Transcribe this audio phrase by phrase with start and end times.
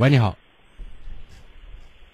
[0.00, 0.38] 喂，你好。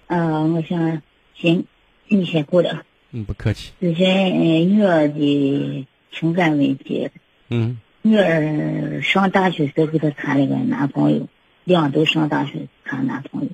[0.07, 1.01] 呃，我想
[1.35, 1.63] 先
[2.09, 2.81] 你先过来。
[3.11, 3.71] 嗯，不客气。
[3.79, 7.09] 咨询女儿的情感问题。
[7.47, 7.79] 嗯。
[8.01, 11.29] 女儿上大学时给她谈了个男朋友，
[11.63, 13.49] 两都上大学谈男朋友。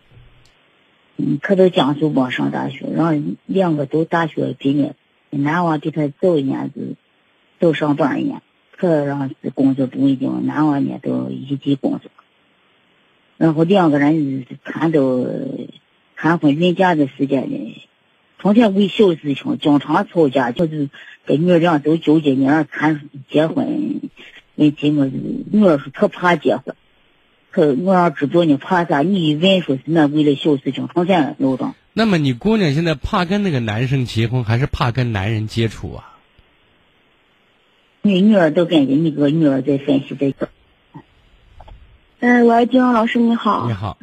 [1.18, 4.96] 嗯，可到江苏帮上大学，让两个都大学毕业，
[5.30, 6.96] 男娃比她早一年子，
[7.60, 8.42] 早上班一年，
[8.76, 12.10] 可让是工作不稳定，男娃呢都异地工作。
[13.38, 15.02] 然后两个人谈到
[16.16, 17.82] 谈婚论嫁的时间呢，
[18.40, 20.90] 从前为小事情经常吵架，就是
[21.26, 24.02] 跟女儿俩都纠结女儿谈结婚
[24.56, 24.92] 问题。
[24.92, 26.76] 我女儿说她怕结婚，
[27.52, 29.00] 可我要知道你，怕啥？
[29.00, 31.74] 你一问说是那为了小事情从前闹腾。
[31.94, 36.18] 那么你姑娘现在怕跟那个男生结婚，还是怕跟男人接触啊？
[38.02, 40.50] 你女儿都跟着你个女儿在分析这个。
[42.26, 43.68] 嗯，喂，金荣老师你好。
[43.68, 43.98] 你好。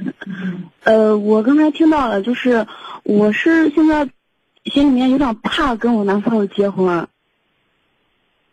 [0.84, 2.66] 呃，我刚才听到了，就是
[3.02, 4.10] 我是现在
[4.66, 7.08] 心里面有点怕跟我男朋友结婚。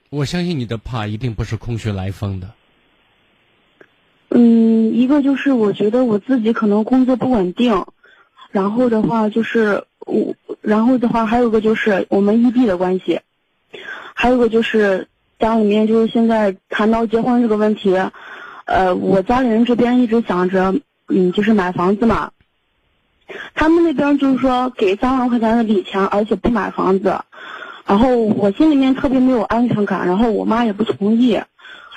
[0.09, 2.51] 我相信你的怕一定不是空穴来风的。
[4.29, 7.83] 嗯，一个就是我觉得我自己可能工作不稳定，
[8.51, 13.19] 然后的话就是我，然后的话还有个就是我们异地的关系，
[14.13, 15.09] 还有个就是
[15.39, 17.93] 家里面就是现在谈到结婚这个问题。
[18.67, 20.75] 呃，我家里人这边一直想着，
[21.07, 22.31] 嗯，就是买房子嘛。
[23.55, 27.17] 他们那边就是说给三万块钱的礼钱，而且不买房子。
[27.85, 31.41] 然后我心里面特别没有安全感，然后我妈也不同意，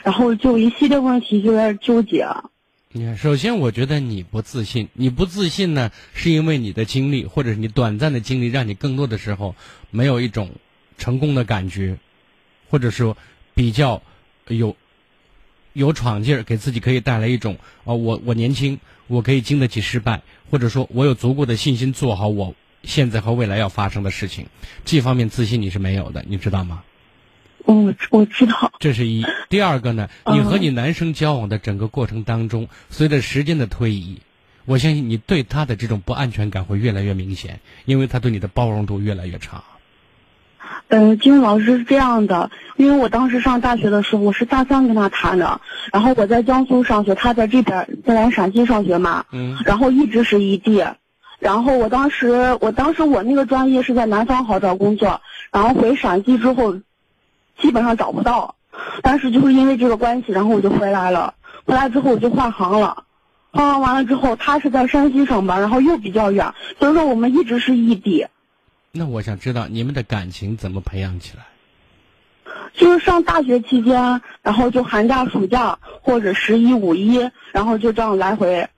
[0.05, 2.25] 然后就一系列问题就在纠结。
[2.93, 9.57] 你看，首先我觉得你不自信，你不自信呢，是因为你的经历或者是你短暂的经历，让你更多的时候
[9.91, 10.51] 没有一种
[10.99, 11.99] 成功的感觉，
[12.71, 13.17] 或者说
[13.55, 14.03] 比较
[14.47, 14.77] 有。
[15.73, 24.47] 有闯劲儿，给自己可以带来一种啊，我我年轻，我可以经得起失败，或者说我有足够的信心做好我现在和未来要发生的事情。
[24.85, 26.83] 这方面自信你是没有的，你知道吗？
[27.65, 28.73] 我我知道。
[28.81, 29.25] 这是一。
[29.49, 34.19] 第二个呢，你和你男生交往的整个过程当中，随着时间的推移，
[34.65, 39.63] 我相信你对他的这种不安全感会越来越明显，因为他对你的包容度越来越差。
[40.91, 45.61] 嗯，金融老师是这样的，因为我当时上大学的时候，我是大三跟他谈的，
[45.93, 50.85] 然后我在江苏上学，他在这边在咱陕西上学嘛，嗯，然后一直是异地，
[51.39, 55.21] 然后我当时我当时我那个专业是在南方好找工作，
[55.53, 56.75] 然后回陕西之后，
[57.61, 58.57] 基本上找不到，
[59.01, 61.35] 但是就是因为这个关系，然后我就回来了，
[61.67, 63.05] 回来之后我就换行了，
[63.53, 68.27] 换行完了之后，他是在山西上班，然后又比较远，所以说我们一直是异地。
[68.93, 71.45] 那我想知道你们的感情怎么培养起来？
[72.73, 77.19] 就是上大学期间，然后就寒假、暑假或者十一、五一，
[77.53, 78.69] 然后就这样来回。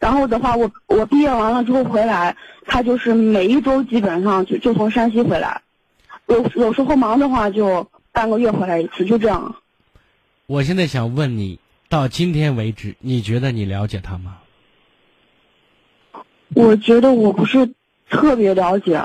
[0.00, 5.62] 然后的话，我我毕业完了之后回来，他就是每一周基本上就就从山西回来，
[6.26, 9.56] 有有时候忙的话就半个月回来一次，就这样。
[10.46, 14.38] 我现在想问你，到今天为止，你觉得你了解他吗？
[16.54, 17.70] 我觉得我不是
[18.08, 19.00] 特别了解。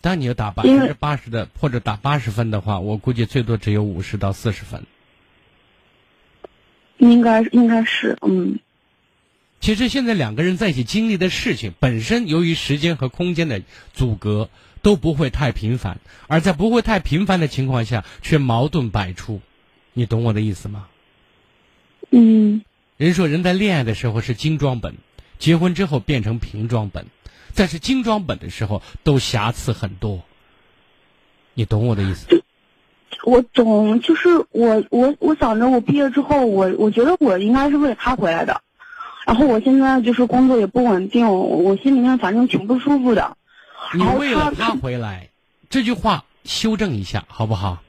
[0.00, 4.84] 当你要打百分之八十的或者打八十分的话，我估计最多只有五十到四十分。
[6.96, 8.58] 应该应该是嗯。
[9.60, 13.60] 其实现在两个人在一起经历的事情本身，由于时间和空间的
[13.92, 14.48] 阻隔，
[14.80, 19.42] 都不会太频繁，而在不会太频繁的情况下，却矛盾百出。
[19.92, 20.86] 你懂我的意思吗？
[22.10, 22.62] 嗯。
[22.96, 24.94] 人说人在恋爱的时候是精装本，
[25.38, 27.06] 结婚之后变成瓶装本。
[27.54, 30.20] 但是精装本的时候都瑕疵很多，
[31.54, 32.42] 你懂我的意思？
[33.24, 38.62] 我懂，就是我我我想着我毕业之后，我我觉得我应该是为了他回来的，
[39.26, 43.36] 然后我现在就是工作也不稳定，我心里面反正挺不舒服的。
[43.92, 45.28] 你为了他回来，
[45.68, 47.82] 这句话修正一下好不好？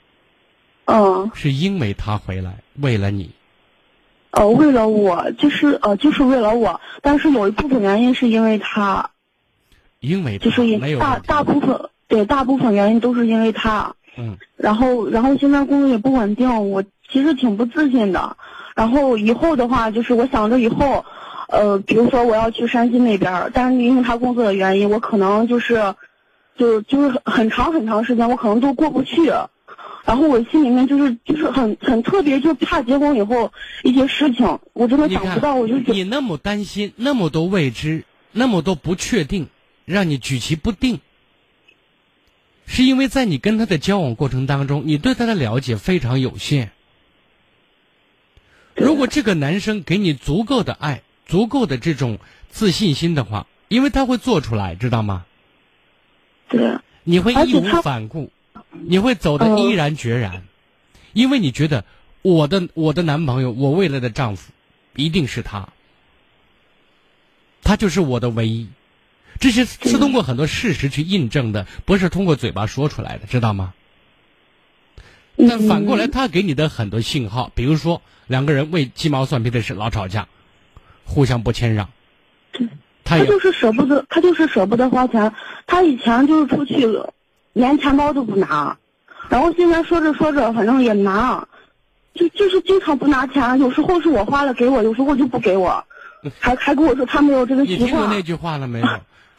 [0.86, 1.32] 嗯。
[1.34, 3.32] 是因为他回来，为了你。
[4.32, 9.11] 呃，为了我，就是呃，就是为了我，但是有一部分原因是因为他。
[10.02, 10.64] 因为就是
[11.00, 18.36] 大大部分对大部分原因都是因为他，嗯，然后然后现在工作也不稳定，我其实挺不自信的。
[18.76, 21.06] 然后以后的话，就是我想着以后，
[21.48, 25.94] 呃，比如说我要去山西那边，但是因为他工作的原因，我可能就是，
[26.58, 29.32] 就就是很长很长时间，我可能都过不去。
[30.04, 33.52] 然后我心里面就是就是很很特别，就怕结婚以后
[33.84, 39.48] 一些事情，我真的想不到，我就你那么担心，那么多未知，那么多不确定。
[39.86, 41.00] 让你举棋不定，
[42.66, 46.72] 是因为在你跟他的交往过程当中，你对他的了解非常有限。
[48.76, 52.20] 如果这个男生给你足够的爱，足够的这种
[52.50, 55.26] 自信心的话，因为他会做出来，知道吗？
[56.48, 58.32] 对，你会义无反顾，
[58.72, 60.44] 你会走得嗯毅然决然，
[61.14, 61.86] 因为你觉得
[62.22, 64.52] 我的我的男朋友，我未来的丈夫，
[64.96, 65.70] 一定是他，
[67.62, 68.68] 他就是我的唯一。
[69.42, 73.74] 这些是通过很多事实去印证的，不是通过嘴巴说出来的，知道吗？
[75.36, 80.28] 但反过来，嗯他给你的很多信号，比如说两个人为鸡毛蒜皮的事老吵架，
[81.06, 81.90] 互相不谦让，
[83.04, 85.34] 他他就是舍不得，他就是舍不得花钱。
[85.66, 86.88] 他以前就是出去
[87.54, 88.78] 连钱包都不拿，
[89.30, 91.48] 然后现在说着说着，反正也拿，
[92.14, 93.58] 就就是经常不拿钱。
[93.60, 95.84] 有时候是我花了给我，有时候就不给我，
[96.40, 98.22] 还还跟我说他没有这个习惯你听过那。
[98.22, 98.88] 句话了没有？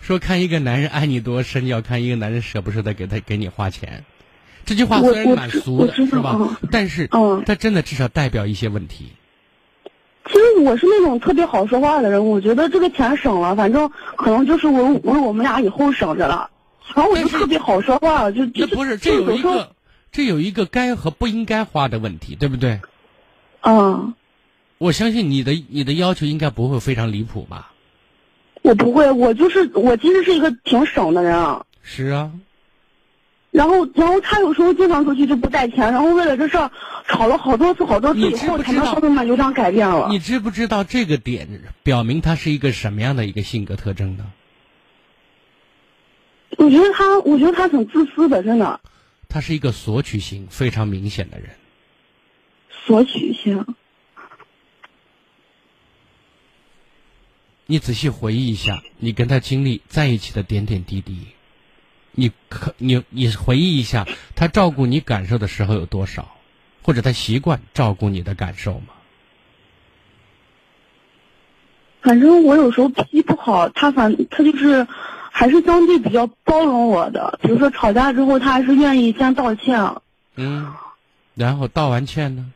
[0.03, 4.05] 说看一个男人爱你多深，要看一个男人舍不舍得给他给你花钱。
[4.65, 6.57] 这句话虽然蛮俗的，是吧嗯？
[6.73, 9.13] 但是嗯它真的至少代表一些问题。
[10.27, 16.51] 其实我是那种特别好说话的人，我觉得这个钱省了，反正可能就是为为我们俩以后省着了。
[16.95, 19.71] 然后我就特别好说话，就就这不是，这有一个，
[20.11, 22.81] 这有一个该和不应该花的问题，对不对？
[23.61, 24.15] 嗯，
[24.79, 27.72] 我相信你的你的要求应该不会非常离谱吧？
[28.63, 31.67] 我不会，我就是我其实是一个挺省的人啊。
[31.83, 32.31] 是啊，
[33.51, 36.71] 然后，然后他有时候经常出去就不带钱，然后为了这事儿
[37.07, 40.09] 吵了好多次，好多次以后才能知不知道慢慢有点改变了。
[40.09, 44.25] 你知不知道这个点表明他是一个什么样的一个性格特征呢？
[46.57, 48.81] 我觉得他，我觉得他挺自私的，真的
[49.29, 51.51] 他是一个索取型非常明显的人。
[52.87, 53.65] 索取性。
[57.73, 61.29] 你仔细回忆一下，你跟他经历在一起的点点滴滴，
[62.11, 66.37] 你可你你回忆一下，他照顾你感受的时候有多少，
[66.83, 68.89] 或者他习惯照顾你的感受吗？
[72.03, 74.87] 反正我有时候脾气不好，他反他就是
[75.31, 77.39] 还是相对比较包容我的。
[77.41, 79.95] 比如说吵架之后，他还是愿意先道歉。
[80.37, 80.75] 嗯，
[81.35, 82.53] 然后道完歉呢？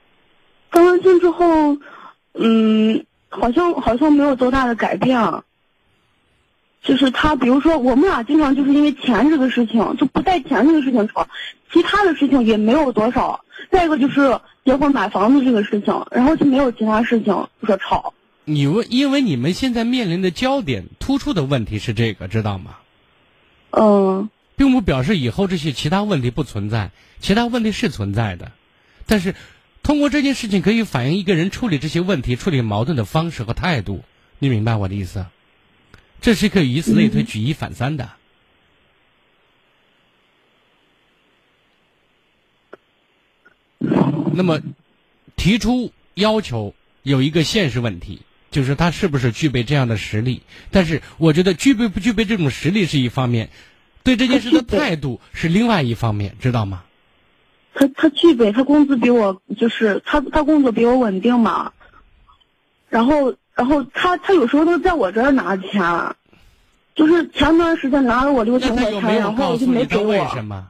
[0.71, 1.79] 道完歉之后，
[2.35, 5.19] 嗯，好像好像没有多大的改变。
[6.83, 11.27] 就是他，比如说我们俩经常就是因为钱这个事情，就不带钱这个事情吵，
[11.73, 13.45] 其他的事情也没有多少。
[13.73, 18.15] 再一个就是结婚买房子这个事情，然后就没有其他事情说吵。
[18.45, 22.77] 你问，因为你们现在面临的焦点突出的问题是这个，知道吗？
[23.71, 28.53] 嗯，并不表示以后这些其他问题不存在，其他问题是存在的，
[29.07, 29.35] 但是
[29.87, 34.03] 通过这件事情可以反映一个人处理这些问题、处理矛盾的方式和态度。
[34.41, 35.27] 你明白我的意思？
[36.21, 38.11] 这是可以以此类推、举一反三的。
[43.79, 44.61] 那么，
[45.37, 46.75] 提出要求
[47.05, 50.43] 有一个现实问题，就是他是不是具备这样的实力？
[50.73, 53.51] 但是我觉得具备不具备这种实力是一方面，
[54.03, 56.83] 对这件事的态度是另外一方面，知道吗？
[57.79, 61.73] 他他具备，他工资比我就是他他工作比我稳定嘛。
[62.89, 66.17] 然后然后他他有时候都在我这儿拿钱，
[66.95, 70.05] 就是前段时间拿了我六千块钱，然后我就没给我。
[70.05, 70.69] 为什么？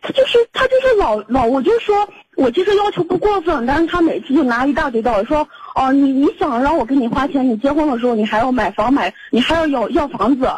[0.00, 10.52] 他就是他就是老老，我就说我其实要求不过分，但是他每次就拿一大堆道理说，哦，你你想让我给你花钱，你结婚的时候你还要买房买，你还要要要房子，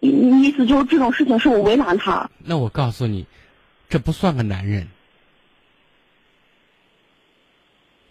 [0.00, 2.28] 你你意思就是这种事情是我为难他。
[2.44, 3.26] 那我告诉你，
[3.90, 4.88] 这不算个男人，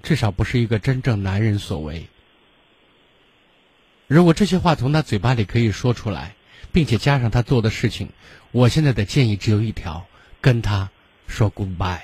[0.04, 2.08] 至少不是一个真正男人所为。
[4.08, 6.36] 如果这些话从他嘴巴里可以说出来，
[6.74, 8.10] 并且加上他做的事情，
[8.52, 10.06] 我现在的建议只有一条：
[10.42, 10.90] 跟他
[11.28, 12.02] 说 goodbye。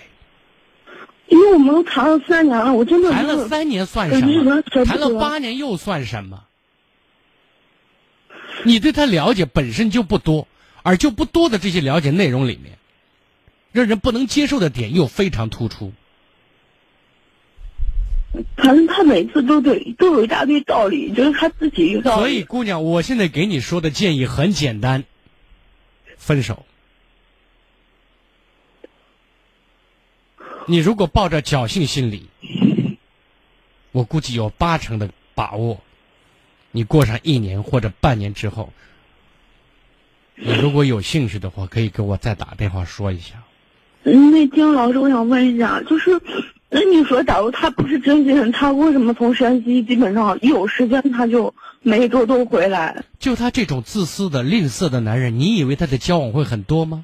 [1.28, 6.46] 因为我们都谈了三年了，我真的谈了三年算什么谈了八年又算什么？
[8.64, 10.48] 你对他了解本身就不多，
[10.82, 12.78] 而就不多的这些了解内容里面，
[13.76, 15.92] 让人不能接受的点又非常突出。
[18.56, 22.22] 反正他每次都对都有一大堆道理，就是他自己有道理。
[22.22, 25.04] 所以，姑娘，我现在给你说的建议很简单：
[26.18, 26.66] 分手。
[30.68, 32.30] 你如果抱着侥幸心理，
[33.92, 35.82] 我估计有八成的把握，
[36.72, 38.72] 你过上一年或者半年之后，
[40.36, 43.44] 你如果有兴趣的话，可以给我再打电话说一下。
[44.06, 46.22] 嗯，那金老师，我想问一下，就是，
[46.70, 53.04] 那你说，假如他不是真心人，他为什么从山西基本上一有时间他就每周都回来？
[53.18, 57.04] 就他这种自私的、吝啬的男人，你以为他的交往会很多吗？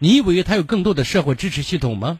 [0.00, 2.18] 你以为他有更多的社会支持系统吗？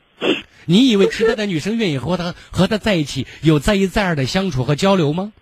[0.67, 5.33] 你以为其他的女生愿意和他和他在一起，有再一再二的相处和交流吗？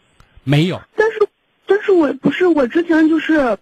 [0.44, 0.80] 没有。
[0.96, 1.28] 但是，
[1.66, 3.58] 但是我不是我之前就是，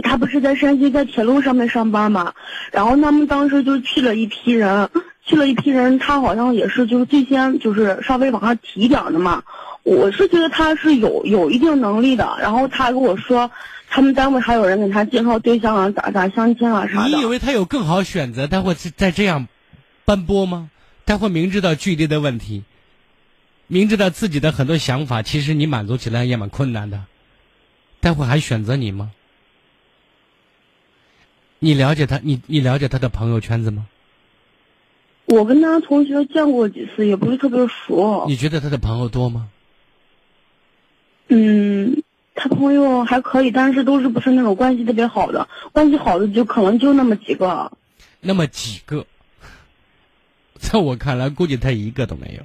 [0.00, 2.34] 他不是在山西在铁路上面上班嘛，
[2.72, 4.88] 然后他们当时就去了一批人，
[5.24, 9.42] 去了一批人，他好像也是就是最先就是稍微往上提一点的嘛。
[9.82, 13.50] 我是觉得他是有有一定能力的，然后他跟我说，
[13.88, 17.08] 他们单位还有人给他介绍对象啊，咋咋相亲啊啥的。
[17.08, 19.46] 你以为他有更好选择，他会再这样
[20.04, 20.70] 奔波吗？
[21.06, 22.64] 他会明知道距离的问题，
[23.66, 27.02] 明知道自己的很多想法，其实你满足起来也蛮困难的，
[28.00, 29.10] 他会还选择你吗？
[31.64, 33.86] 你了解他，你你了解他的朋友圈子吗？
[35.24, 38.26] 我跟他同学见过几次，也不是特别熟。
[38.28, 39.48] 你觉得他的朋友多吗？
[41.28, 42.02] 嗯，
[42.34, 47.72] 他朋友还可以，但是都是不是那种关系特别好的，关系好的就可能就那么几个。
[48.20, 49.06] 那么几个，
[50.60, 52.44] 在我看来，估计他一个都没有。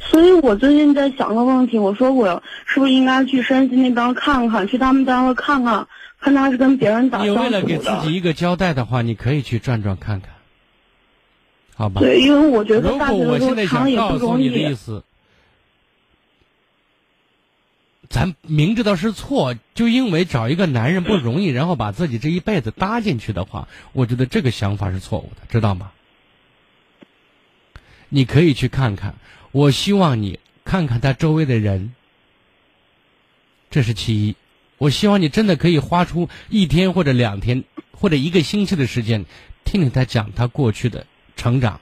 [0.00, 5.86] 所以我最近在想个问题，我说我是不是应该去山西那边看看，去他们单位看看，
[6.20, 7.90] 看他是跟别人打你为了给自。
[8.02, 10.30] 己一个交代的话，你可以去转转看看，
[11.74, 12.00] 好吧？
[12.00, 14.74] 对，因为我觉得如大学的时候果我现在想谈也不容告诉你的意易。
[14.74, 15.02] 思，
[18.10, 25.90] 咱明知道是错，就因为找一个男人不容易，然后把自己这一辈子搭进去的话，我觉得这个想法是错误的，知道吗？
[28.10, 29.14] 你可以去看看，
[29.52, 31.94] 我希望你看看他周围的人，
[33.70, 34.36] 这是其一。
[34.80, 39.26] 我希望你真的可以花出一天或者两天或者一个星期的时间，
[39.62, 41.04] 听听他讲他过去的
[41.36, 41.80] 成长，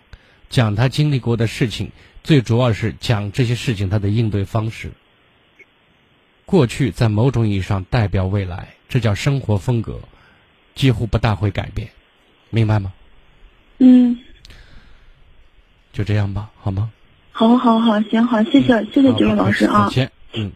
[0.50, 1.92] 讲他经历过的事情，
[2.24, 4.90] 最主要是讲这些事情他的应对方式。
[6.44, 10.00] 过去在某种意义上代表未来，这叫生活风格，
[10.74, 11.90] 几乎不大会改变，
[12.50, 12.92] 明白吗？
[13.78, 14.18] 嗯，
[15.92, 16.90] 就这样吧，好吗？
[17.30, 19.94] 好好好，行好，谢谢谢谢几位老师啊再。
[20.32, 20.52] 见。